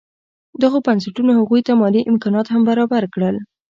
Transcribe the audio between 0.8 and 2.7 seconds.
بنسټونو هغوی ته مالي امکانات هم